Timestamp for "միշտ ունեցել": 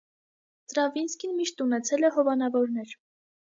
1.43-2.09